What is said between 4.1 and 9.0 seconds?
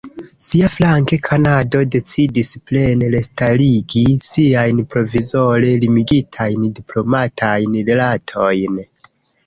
siajn provizore limigitajn diplomatajn rilatojn.